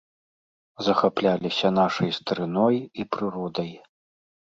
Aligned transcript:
Захапляліся 0.85 1.67
нашай 1.79 2.11
старыной 2.19 2.77
і 3.03 3.05
прыродай. 3.17 3.71